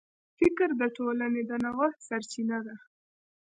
[0.37, 2.75] فکر د ټولنې د نوښت سرچینه ده.